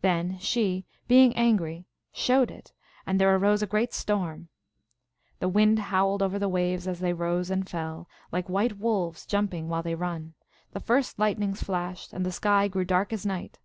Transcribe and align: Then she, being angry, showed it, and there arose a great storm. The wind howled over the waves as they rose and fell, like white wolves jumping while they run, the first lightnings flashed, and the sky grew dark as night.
Then 0.00 0.38
she, 0.38 0.86
being 1.08 1.34
angry, 1.34 1.86
showed 2.12 2.52
it, 2.52 2.72
and 3.04 3.20
there 3.20 3.34
arose 3.34 3.62
a 3.62 3.66
great 3.66 3.92
storm. 3.92 4.48
The 5.40 5.48
wind 5.48 5.80
howled 5.80 6.22
over 6.22 6.38
the 6.38 6.48
waves 6.48 6.86
as 6.86 7.00
they 7.00 7.12
rose 7.12 7.50
and 7.50 7.68
fell, 7.68 8.06
like 8.30 8.48
white 8.48 8.78
wolves 8.78 9.26
jumping 9.26 9.68
while 9.68 9.82
they 9.82 9.96
run, 9.96 10.34
the 10.70 10.78
first 10.78 11.18
lightnings 11.18 11.64
flashed, 11.64 12.12
and 12.12 12.24
the 12.24 12.30
sky 12.30 12.68
grew 12.68 12.84
dark 12.84 13.12
as 13.12 13.26
night. 13.26 13.58